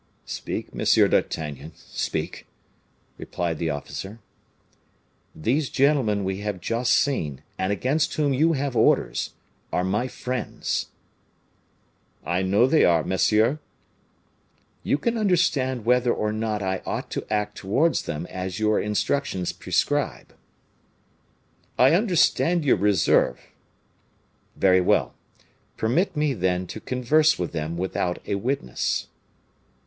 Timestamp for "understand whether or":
15.19-16.31